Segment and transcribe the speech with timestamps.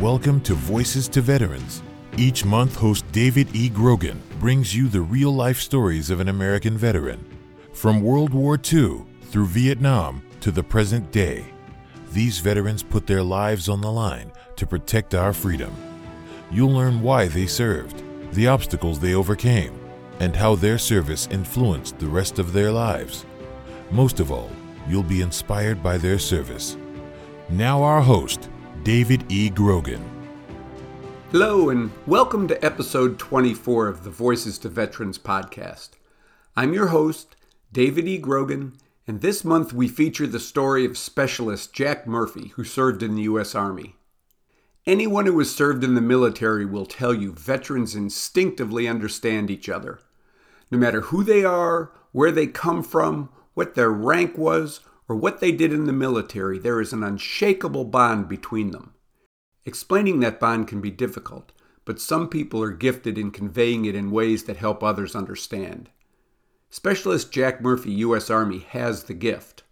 [0.00, 1.82] Welcome to Voices to Veterans.
[2.16, 3.68] Each month, host David E.
[3.68, 7.26] Grogan brings you the real life stories of an American veteran.
[7.72, 11.46] From World War II through Vietnam to the present day,
[12.12, 15.74] these veterans put their lives on the line to protect our freedom.
[16.52, 18.00] You'll learn why they served,
[18.34, 19.76] the obstacles they overcame,
[20.20, 23.26] and how their service influenced the rest of their lives.
[23.90, 24.52] Most of all,
[24.88, 26.76] you'll be inspired by their service.
[27.50, 28.48] Now, our host,
[28.88, 29.50] David E.
[29.50, 30.02] Grogan.
[31.30, 35.90] Hello, and welcome to episode 24 of the Voices to Veterans podcast.
[36.56, 37.36] I'm your host,
[37.70, 38.16] David E.
[38.16, 43.14] Grogan, and this month we feature the story of Specialist Jack Murphy, who served in
[43.14, 43.54] the U.S.
[43.54, 43.96] Army.
[44.86, 49.98] Anyone who has served in the military will tell you veterans instinctively understand each other.
[50.70, 55.40] No matter who they are, where they come from, what their rank was, or what
[55.40, 58.94] they did in the military, there is an unshakable bond between them.
[59.64, 61.52] Explaining that bond can be difficult,
[61.84, 65.88] but some people are gifted in conveying it in ways that help others understand.
[66.70, 68.28] Specialist Jack Murphy, U.S.
[68.28, 69.62] Army, has the gift.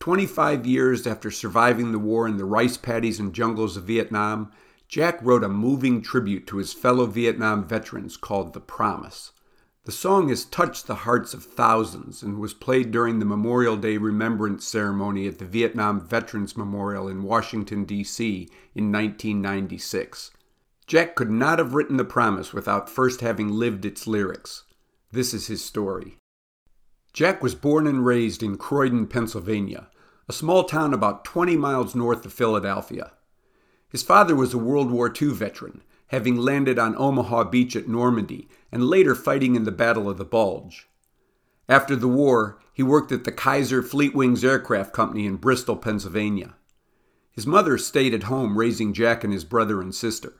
[0.00, 4.50] 25 years after surviving the war in the rice paddies and jungles of Vietnam,
[4.88, 9.32] Jack wrote a moving tribute to his fellow Vietnam veterans called The Promise.
[9.84, 13.98] The song has touched the hearts of thousands and was played during the Memorial Day
[13.98, 18.48] Remembrance Ceremony at the Vietnam Veterans Memorial in Washington, D.C.
[18.74, 20.30] in 1996.
[20.86, 24.64] Jack could not have written The Promise without first having lived its lyrics.
[25.12, 26.16] This is his story.
[27.12, 29.90] Jack was born and raised in Croydon, Pennsylvania,
[30.30, 33.12] a small town about 20 miles north of Philadelphia.
[33.90, 35.82] His father was a World War II veteran
[36.14, 40.24] having landed on Omaha Beach at Normandy and later fighting in the Battle of the
[40.24, 40.88] Bulge.
[41.68, 46.54] After the war, he worked at the Kaiser Fleetwings Aircraft Company in Bristol, Pennsylvania.
[47.32, 50.34] His mother stayed at home raising Jack and his brother and sister.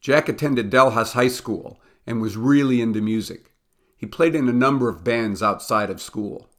[0.00, 3.52] Jack attended Delhaas High School and was really into music.
[3.96, 6.50] He played in a number of bands outside of school.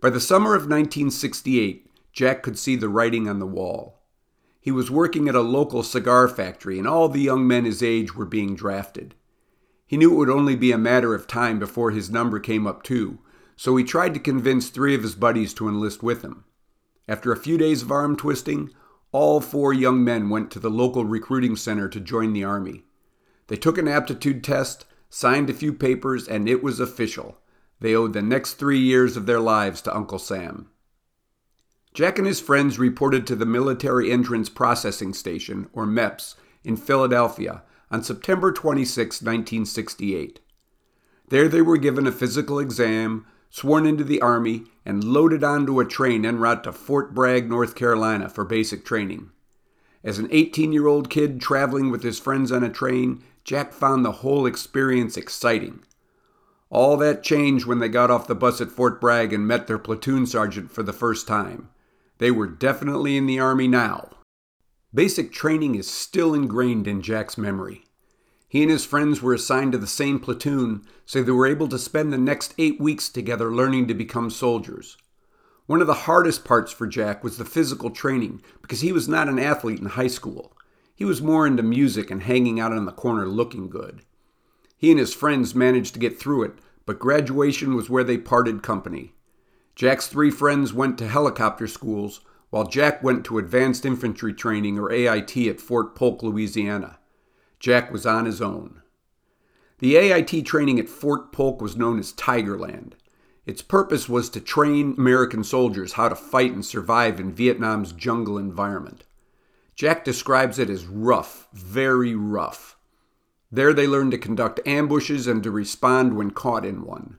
[0.00, 4.02] By the summer of 1968, Jack could see the writing on the wall.
[4.66, 8.16] He was working at a local cigar factory, and all the young men his age
[8.16, 9.14] were being drafted.
[9.86, 12.82] He knew it would only be a matter of time before his number came up
[12.82, 13.20] too,
[13.54, 16.42] so he tried to convince three of his buddies to enlist with him.
[17.06, 18.70] After a few days of arm twisting,
[19.12, 22.86] all four young men went to the local recruiting center to join the Army.
[23.46, 27.38] They took an aptitude test, signed a few papers, and it was official.
[27.78, 30.70] They owed the next three years of their lives to Uncle Sam.
[31.96, 37.62] Jack and his friends reported to the Military Entrance Processing Station, or MEPS, in Philadelphia
[37.90, 40.40] on September 26, 1968.
[41.28, 45.86] There they were given a physical exam, sworn into the Army, and loaded onto a
[45.86, 49.30] train en route to Fort Bragg, North Carolina for basic training.
[50.04, 54.04] As an 18 year old kid traveling with his friends on a train, Jack found
[54.04, 55.80] the whole experience exciting.
[56.68, 59.78] All that changed when they got off the bus at Fort Bragg and met their
[59.78, 61.70] platoon sergeant for the first time.
[62.18, 64.10] They were definitely in the Army now.
[64.94, 67.84] Basic training is still ingrained in Jack's memory.
[68.48, 71.78] He and his friends were assigned to the same platoon, so they were able to
[71.78, 74.96] spend the next eight weeks together learning to become soldiers.
[75.66, 79.28] One of the hardest parts for Jack was the physical training because he was not
[79.28, 80.56] an athlete in high school.
[80.94, 84.02] He was more into music and hanging out on the corner looking good.
[84.78, 86.52] He and his friends managed to get through it,
[86.86, 89.12] but graduation was where they parted company.
[89.76, 94.90] Jack's three friends went to helicopter schools, while Jack went to Advanced Infantry Training, or
[94.90, 96.98] AIT, at Fort Polk, Louisiana.
[97.60, 98.80] Jack was on his own.
[99.78, 102.94] The AIT training at Fort Polk was known as Tigerland.
[103.44, 108.38] Its purpose was to train American soldiers how to fight and survive in Vietnam's jungle
[108.38, 109.04] environment.
[109.74, 112.78] Jack describes it as rough, very rough.
[113.52, 117.18] There they learned to conduct ambushes and to respond when caught in one.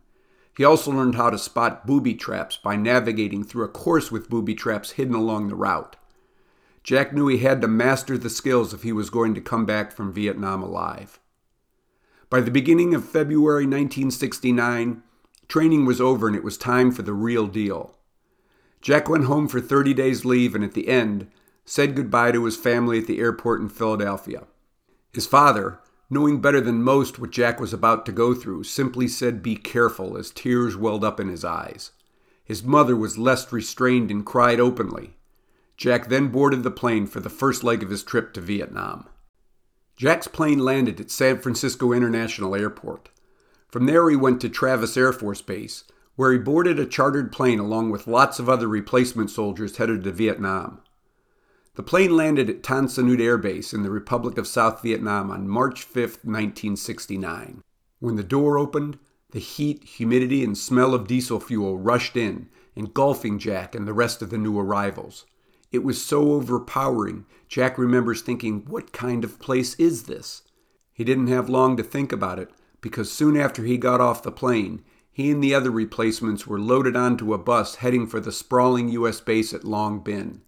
[0.58, 4.56] He also learned how to spot booby traps by navigating through a course with booby
[4.56, 5.96] traps hidden along the route.
[6.84, 9.92] Jack knew he had to master the skills if he was going to come back
[9.92, 11.20] from Vietnam alive.
[12.32, 15.04] By the beginning of February 1969,
[15.48, 17.96] training was over and it was time for the real deal.
[18.82, 21.30] Jack went home for 30 days' leave and at the end
[21.66, 24.46] said goodbye to his family at the airport in Philadelphia.
[25.14, 29.44] His father, knowing better than most what Jack was about to go through, simply said,
[29.44, 31.92] Be careful, as tears welled up in his eyes.
[32.44, 35.18] His mother was less restrained and cried openly.
[35.76, 39.08] Jack then boarded the plane for the first leg of his trip to Vietnam.
[39.98, 43.10] Jack's plane landed at San Francisco International Airport.
[43.68, 45.84] From there, he went to Travis Air Force Base,
[46.16, 50.12] where he boarded a chartered plane along with lots of other replacement soldiers headed to
[50.12, 50.82] Vietnam.
[51.78, 55.30] The plane landed at Tan Son Nhut Air Base in the Republic of South Vietnam
[55.30, 57.62] on March 5, 1969.
[58.00, 58.98] When the door opened,
[59.30, 64.24] the heat, humidity, and smell of diesel fuel rushed in, engulfing Jack and the rest
[64.24, 65.28] of the new arrivals.
[65.72, 70.42] It was so overpowering, Jack remembers thinking, What kind of place is this?
[70.92, 72.50] He didn't have long to think about it,
[72.82, 74.82] because soon after he got off the plane,
[75.12, 79.22] he and the other replacements were loaded onto a bus heading for the sprawling U.S.
[79.22, 80.40] base at Long Binh.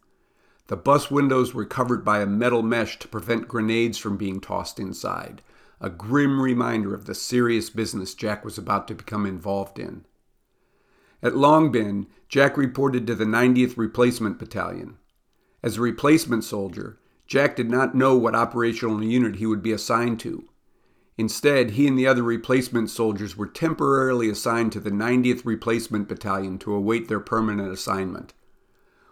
[0.69, 4.80] The bus windows were covered by a metal mesh to prevent grenades from being tossed
[4.80, 5.42] inside,
[5.81, 10.06] a grim reminder of the serious business Jack was about to become involved in.
[11.24, 15.00] At Long Binh, Jack reported to the 90th Replacement Battalion.
[15.63, 20.19] As a replacement soldier, Jack did not know what operational unit he would be assigned
[20.19, 20.50] to.
[21.18, 26.60] Instead, he and the other replacement soldiers were temporarily assigned to the 90th Replacement Battalion
[26.60, 28.36] to await their permanent assignment.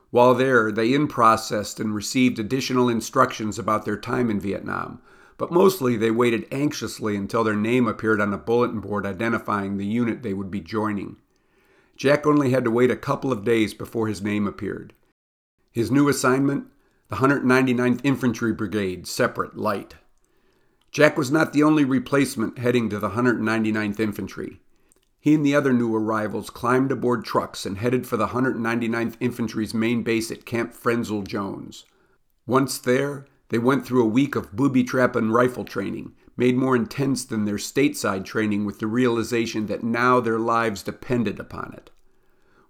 [0.09, 5.01] While there, they in processed and received additional instructions about their time in Vietnam,
[5.38, 9.86] but mostly they waited anxiously until their name appeared on a bulletin board identifying the
[9.86, 11.18] unit they would be joining.
[11.95, 14.94] Jack only had to wait a couple of days before his name appeared.
[15.71, 16.68] His new assignment?
[17.10, 19.95] The 199th Infantry Brigade, separate, light.
[20.92, 24.60] Jack was not the only replacement heading to the 199th Infantry.
[25.27, 29.74] He and the other new arrivals climbed aboard trucks and headed for the 199th Infantry's
[29.74, 31.83] main base at Camp Frenzell Jones.
[32.45, 36.77] Once there, they went through a week of booby trap and rifle training, made more
[36.77, 41.91] intense than their stateside training with the realization that now their lives depended upon it.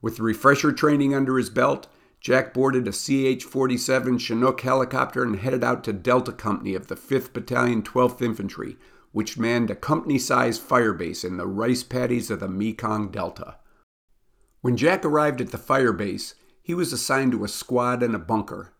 [0.01, 1.85] With the refresher training under his belt,
[2.21, 6.95] Jack boarded a CH 47 Chinook helicopter and headed out to Delta Company of the
[6.95, 8.77] 5th Battalion, 12th Infantry,
[9.17, 13.55] which manned a company sized firebase in the rice paddies of the Mekong Delta.
[14.61, 18.73] When Jack arrived at the firebase, he was assigned to a squad and a bunker.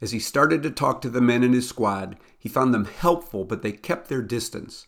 [0.00, 3.44] As he started to talk to the men in his squad, he found them helpful,
[3.44, 4.86] but they kept their distance.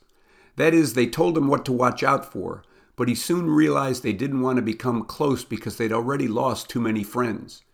[0.55, 2.63] That is, they told him what to watch out for,
[2.95, 6.81] but he soon realized they didn't want to become close because they'd already lost too
[6.81, 7.65] many friends.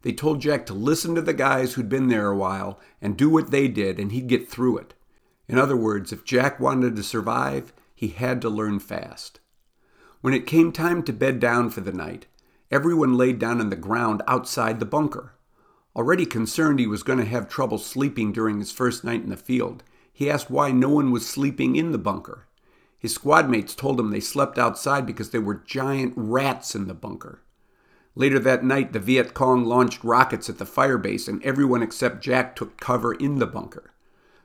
[0.00, 3.28] They told Jack to listen to the guys who'd been there a while and do
[3.28, 4.94] what they did, and he'd get through it.
[5.48, 9.40] In other words, if Jack wanted to survive, he had to learn fast.
[10.20, 12.26] When it came time to bed down for the night,
[12.70, 15.32] everyone laid down on the ground outside the bunker.
[15.96, 19.36] Already concerned he was going to have trouble sleeping during his first night in the
[19.36, 22.46] field, he asked why no one was sleeping in the bunker.
[22.98, 26.94] His squad mates told him they slept outside because there were giant rats in the
[26.94, 27.42] bunker.
[28.16, 32.56] Later that night, the Viet Cong launched rockets at the firebase, and everyone except Jack
[32.56, 33.92] took cover in the bunker.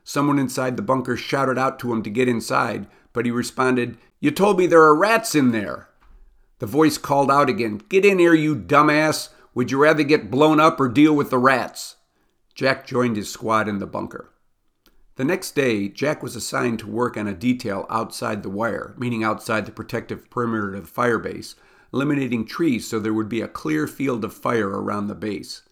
[0.04, 4.30] Someone inside the bunker shouted out to him to get inside, but he responded, You
[4.30, 5.88] told me there are rats in there.
[6.58, 9.30] The voice called out again, Get in here, you dumbass.
[9.54, 11.96] Would you rather get blown up or deal with the rats?
[12.54, 14.30] Jack joined his squad in the bunker.
[15.16, 19.22] The next day, Jack was assigned to work on a detail outside the wire, meaning
[19.22, 21.54] outside the protective perimeter of the fire base,
[21.92, 25.62] eliminating trees so there would be a clear field of fire around the base.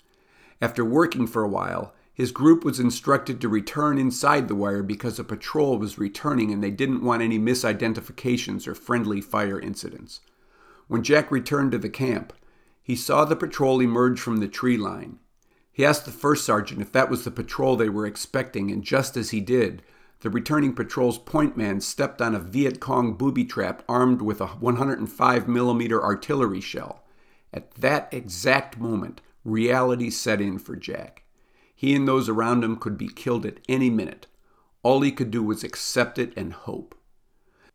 [0.60, 1.92] After working for a while,
[2.22, 6.62] his group was instructed to return inside the wire because a patrol was returning and
[6.62, 10.20] they didn't want any misidentifications or friendly fire incidents.
[10.86, 12.32] When Jack returned to the camp,
[12.80, 15.18] he saw the patrol emerge from the tree line.
[15.72, 19.16] He asked the first sergeant if that was the patrol they were expecting, and just
[19.16, 19.82] as he did,
[20.20, 24.46] the returning patrol's point man stepped on a Viet Cong booby trap armed with a
[24.46, 27.02] 105 millimeter artillery shell.
[27.52, 31.21] At that exact moment, reality set in for Jack.
[31.82, 34.28] He and those around him could be killed at any minute.
[34.84, 36.94] All he could do was accept it and hope.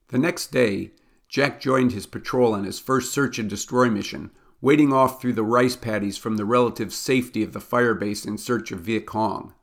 [0.08, 0.92] The next day,
[1.28, 5.44] Jack joined his patrol on his first search and destroy mission, wading off through the
[5.44, 9.54] rice paddies from the relative safety of the fire base in search of Viet Cong.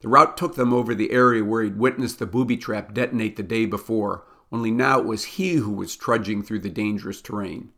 [0.00, 3.42] The route took them over the area where he'd witnessed the booby trap detonate the
[3.42, 7.72] day before, only now it was he who was trudging through the dangerous terrain.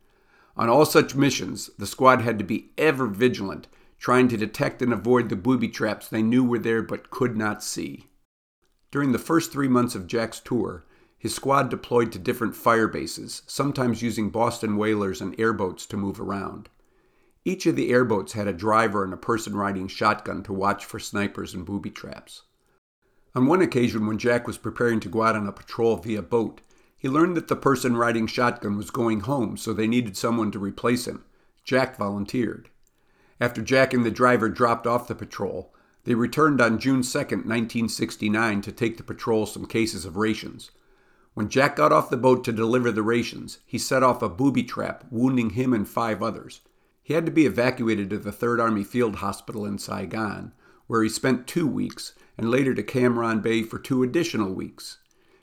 [0.56, 3.68] On all such missions, the squad had to be ever vigilant,
[4.00, 7.62] trying to detect and avoid the booby traps they knew were there but could not
[7.62, 8.06] see.
[8.90, 10.84] During the first three months of Jack's tour,
[11.18, 16.18] his squad deployed to different fire bases, sometimes using Boston whalers and airboats to move
[16.18, 16.70] around.
[17.44, 20.98] Each of the airboats had a driver and a person riding shotgun to watch for
[20.98, 22.42] snipers and booby traps.
[23.34, 26.62] On one occasion, when Jack was preparing to go out on a patrol via boat,
[26.96, 30.58] he learned that the person riding shotgun was going home, so they needed someone to
[30.58, 31.24] replace him.
[31.64, 32.70] Jack volunteered.
[33.40, 35.72] After Jack and the driver dropped off the patrol,
[36.04, 40.70] they returned on June 2, 1969, to take the patrol some cases of rations.
[41.34, 44.62] When Jack got off the boat to deliver the rations, he set off a booby
[44.62, 46.60] trap, wounding him and five others.
[47.02, 50.52] He had to be evacuated to the 3rd Army Field Hospital in Saigon,
[50.86, 54.98] where he spent two weeks, and later to Cam Ranh Bay for two additional weeks.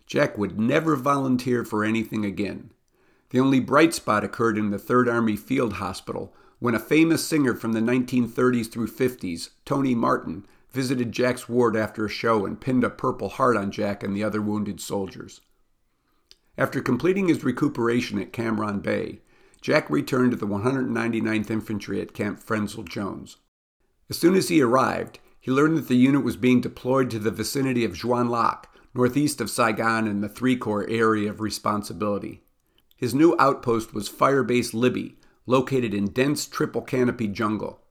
[0.05, 2.71] Jack would never volunteer for anything again.
[3.29, 7.53] The only bright spot occurred in the 3rd Army Field Hospital when a famous singer
[7.53, 12.83] from the 1930s through 50s, Tony Martin, visited Jack's ward after a show and pinned
[12.83, 15.41] a Purple Heart on Jack and the other wounded soldiers.
[16.57, 19.21] After completing his recuperation at Cam Ranh Bay,
[19.61, 23.37] Jack returned to the 199th Infantry at Camp Frenzell Jones.
[24.09, 27.31] As soon as he arrived, he learned that the unit was being deployed to the
[27.31, 32.41] vicinity of Xuan Loc, northeast of Saigon in the Three Corps area of responsibility.
[32.95, 35.16] His new outpost was Fire Base Libby,
[35.47, 37.81] located in dense triple canopy jungle.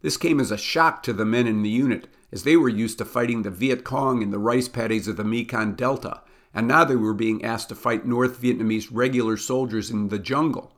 [0.00, 2.96] This came as a shock to the men in the unit, as they were used
[2.98, 6.22] to fighting the Viet Cong in the rice paddies of the Mekong Delta,
[6.54, 10.72] and now they were being asked to fight North Vietnamese regular soldiers in the jungle.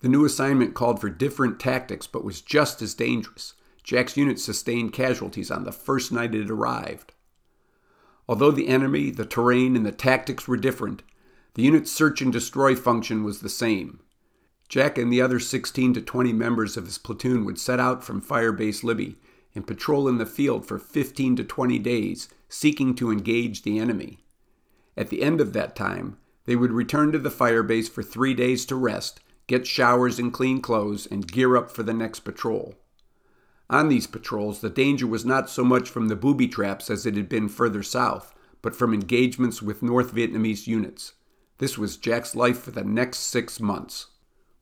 [0.00, 3.54] The new assignment called for different tactics but was just as dangerous.
[3.82, 7.12] Jack's unit sustained casualties on the first night it arrived.
[8.28, 11.02] Although the enemy, the terrain, and the tactics were different,
[11.54, 14.00] the unit's search and destroy function was the same.
[14.70, 18.22] Jack and the other 16 to 20 members of his platoon would set out from
[18.22, 19.16] Firebase Libby
[19.52, 24.20] and patrol in the field for 15 to 20 days, seeking to engage the enemy.
[24.96, 28.64] At the end of that time, they would return to the firebase for three days
[28.66, 32.76] to rest, get showers and clean clothes, and gear up for the next patrol.
[33.68, 37.16] On these patrols, the danger was not so much from the booby traps as it
[37.16, 41.14] had been further south, but from engagements with North Vietnamese units.
[41.58, 44.06] This was Jack's life for the next six months.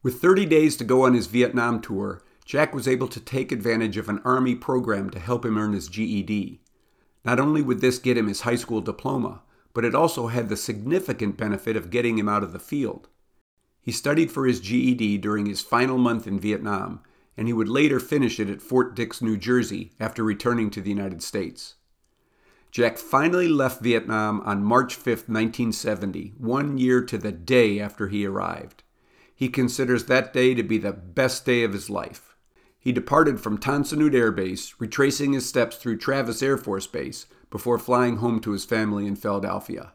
[0.00, 3.96] With 30 days to go on his Vietnam tour, Jack was able to take advantage
[3.96, 6.60] of an Army program to help him earn his GED.
[7.24, 9.42] Not only would this get him his high school diploma,
[9.74, 13.08] but it also had the significant benefit of getting him out of the field.
[13.80, 17.00] He studied for his GED during his final month in Vietnam,
[17.36, 20.90] and he would later finish it at Fort Dix, New Jersey, after returning to the
[20.90, 21.74] United States.
[22.70, 28.24] Jack finally left Vietnam on March 5, 1970, one year to the day after he
[28.24, 28.84] arrived.
[29.38, 32.34] He considers that day to be the best day of his life.
[32.76, 36.88] He departed from Tan Son Nhut Air Base, retracing his steps through Travis Air Force
[36.88, 39.92] Base before flying home to his family in Philadelphia.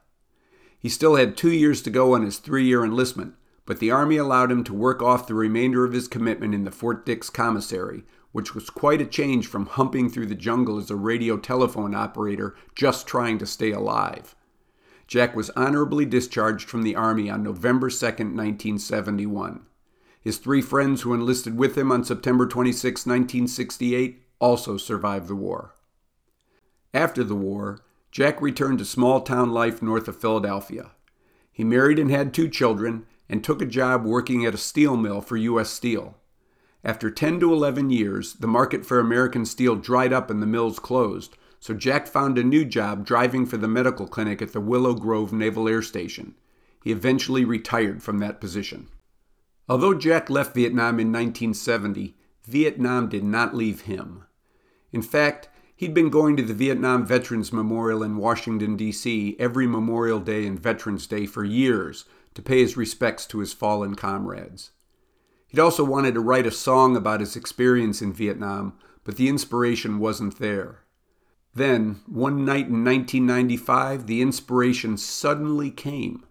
[0.79, 3.35] He still had two years to go on his three year enlistment,
[3.65, 6.71] but the Army allowed him to work off the remainder of his commitment in the
[6.71, 10.95] Fort Dix Commissary, which was quite a change from humping through the jungle as a
[10.95, 14.37] radio telephone operator just trying to stay alive.
[15.07, 19.65] Jack was honorably discharged from the Army on November 2, 1971.
[20.21, 25.75] His three friends who enlisted with him on September 26, 1968, also survived the war.
[26.93, 27.79] After the war,
[28.11, 30.91] Jack returned to small town life north of Philadelphia.
[31.51, 35.21] He married and had two children and took a job working at a steel mill
[35.21, 35.69] for U.S.
[35.69, 36.17] Steel.
[36.83, 40.79] After 10 to 11 years, the market for American steel dried up and the mills
[40.79, 44.93] closed, so Jack found a new job driving for the medical clinic at the Willow
[44.93, 46.35] Grove Naval Air Station.
[46.83, 48.89] He eventually retired from that position.
[49.69, 54.25] Although Jack left Vietnam in 1970, Vietnam did not leave him.
[54.91, 59.37] In fact, he'd been going to the Vietnam Veterans Memorial in Washington, D.C.
[59.39, 62.03] every Memorial Day and Veterans Day for years
[62.33, 64.71] to pay his respects to his fallen comrades.
[65.47, 68.73] He'd also wanted to write a song about his experience in Vietnam,
[69.05, 70.82] but the inspiration wasn't there.
[71.55, 76.25] Then, one night in 1995, the inspiration suddenly came.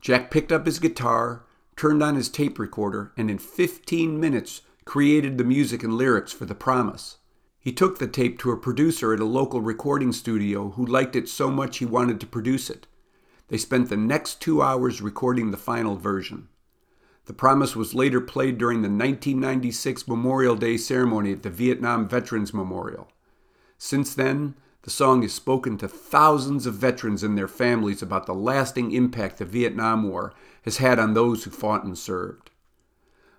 [0.00, 1.44] Jack picked up his guitar,
[1.76, 6.44] turned on his tape recorder, and in 15 minutes created the music and lyrics for
[6.44, 7.16] The Promise.
[7.58, 11.28] He took the tape to a producer at a local recording studio who liked it
[11.28, 12.86] so much he wanted to produce it.
[13.48, 16.48] They spent the next two hours recording the final version.
[17.24, 22.52] The promise was later played during the 1996 Memorial Day ceremony at the Vietnam Veterans
[22.52, 23.08] Memorial.
[23.78, 28.34] Since then, the song has spoken to thousands of veterans and their families about the
[28.34, 32.50] lasting impact the Vietnam War has had on those who fought and served.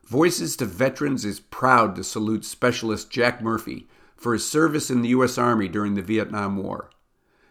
[0.05, 5.09] Voices to Veterans is proud to salute Specialist Jack Murphy for his service in the
[5.09, 5.37] U.S.
[5.37, 6.89] Army during the Vietnam War.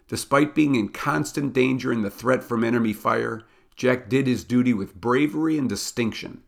[0.09, 3.43] Despite being in constant danger and the threat from enemy fire,
[3.77, 6.43] Jack did his duty with bravery and distinction.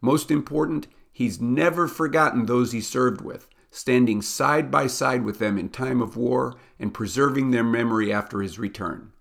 [0.00, 5.58] Most important, he's never forgotten those he served with, standing side by side with them
[5.58, 9.12] in time of war and preserving their memory after his return.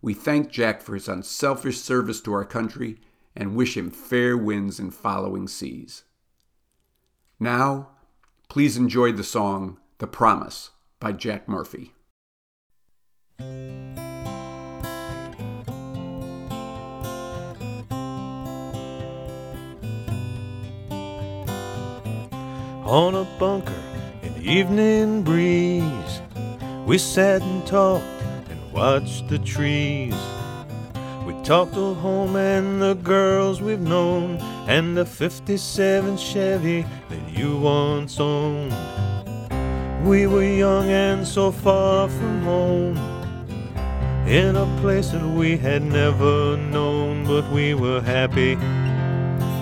[0.00, 3.00] We thank Jack for his unselfish service to our country
[3.34, 6.04] and wish him fair winds and following seas.
[7.40, 7.88] Now,
[8.48, 11.92] please enjoy the song The Promise by Jack Murphy.
[22.88, 23.87] on a bunker
[24.38, 26.22] the evening breeze.
[26.86, 28.04] We sat and talked
[28.48, 30.14] and watched the trees.
[31.26, 34.36] We talked of home and the girls we've known,
[34.68, 38.74] and the 57 Chevy that you once owned.
[40.06, 42.96] We were young and so far from home,
[44.26, 48.54] in a place that we had never known, but we were happy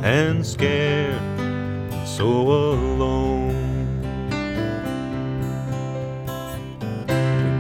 [0.02, 3.35] and scared, and so alone.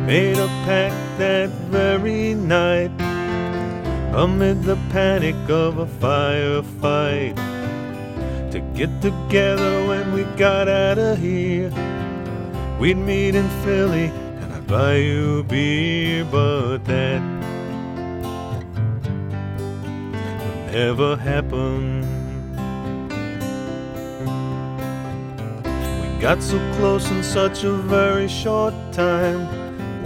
[0.06, 2.92] Made a pact that very night,
[4.14, 7.34] amid the panic of a firefight,
[8.52, 11.72] to get together when we got out of here.
[12.78, 17.20] We'd meet in Philly and I'd buy you beer, but that
[20.70, 22.02] never happen.
[26.00, 29.55] We got so close in such a very short time.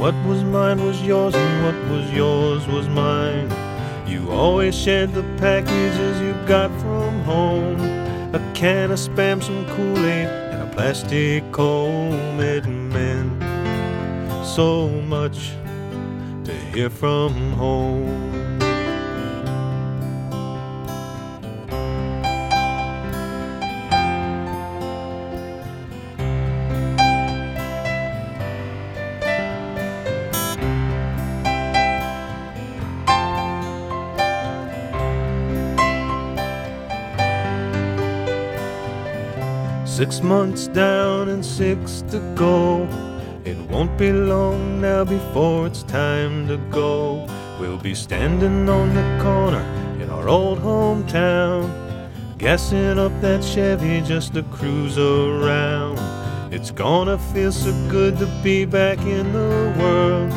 [0.00, 3.50] What was mine was yours, and what was yours was mine.
[4.06, 7.78] You always shared the packages you got from home
[8.32, 12.40] a can of spam, some Kool Aid, and a plastic comb.
[12.40, 13.42] It meant
[14.42, 15.50] so much
[16.44, 18.29] to hear from home.
[40.10, 42.82] Six months down and six to go.
[43.44, 47.28] It won't be long now before it's time to go.
[47.60, 49.62] We'll be standing on the corner
[50.02, 51.70] in our old hometown,
[52.38, 56.00] gassing up that Chevy just to cruise around.
[56.52, 60.32] It's gonna feel so good to be back in the world.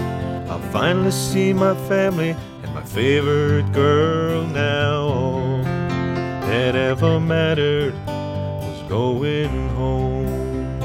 [0.52, 5.64] I'll finally see my family and my favorite girl now.
[6.46, 7.96] That ever mattered
[8.94, 10.80] going home.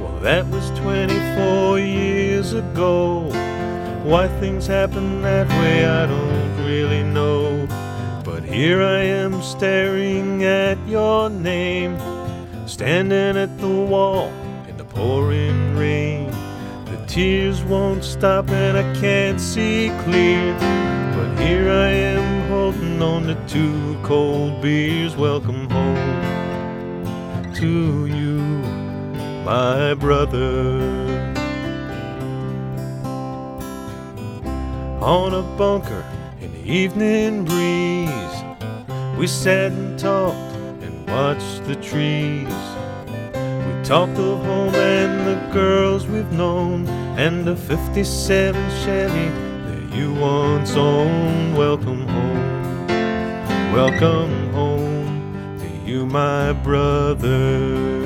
[0.00, 3.28] Well, that was 24 years ago.
[4.02, 7.68] Why things happen that way, I don't really know.
[8.24, 11.98] But here I am staring at your name,
[12.66, 14.32] standing at the wall
[14.68, 16.30] in the pouring rain.
[16.86, 20.81] The tears won't stop and I can't see clear.
[21.42, 25.16] Here I am holding on to two cold beers.
[25.16, 28.38] Welcome home to you,
[29.44, 30.80] my brother.
[35.00, 36.04] On a bunker
[36.40, 38.38] in the evening breeze,
[39.18, 42.46] we sat and talked and watched the trees.
[43.34, 46.86] We talked of home and the girls we've known,
[47.18, 49.51] and the 57 Chevy
[49.94, 51.56] you once owned.
[51.56, 52.86] Welcome home,
[53.72, 58.02] welcome home to you, my brother.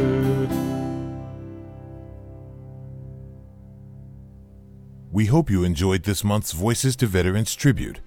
[5.12, 8.00] We hope you enjoyed this month's Voices to Veterans tribute.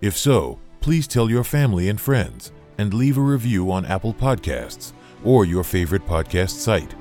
[0.00, 4.92] If so, please tell your family and friends and leave a review on Apple Podcasts
[5.22, 6.94] or your favorite podcast site.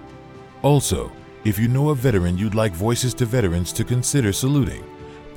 [0.62, 1.12] Also,
[1.44, 4.84] if you know a veteran you'd like Voices to Veterans to consider saluting,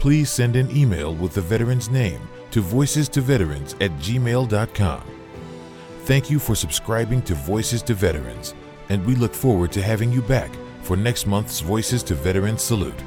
[0.00, 5.02] please send an email with the veteran's name to voicestoveterans at gmail.com.
[6.04, 8.54] Thank you for subscribing to Voices to Veterans,
[8.88, 10.50] and we look forward to having you back
[10.82, 13.00] for next month's Voices to Veterans Salute.